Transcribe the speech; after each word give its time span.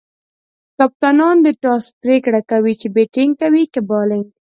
کپتانان 0.77 1.37
د 1.45 1.47
ټاس 1.63 1.83
پرېکړه 2.03 2.41
کوي، 2.51 2.73
چي 2.81 2.87
بيټینګ 2.95 3.31
کوي؛ 3.41 3.63
که 3.73 3.79
بالینګ. 3.89 4.25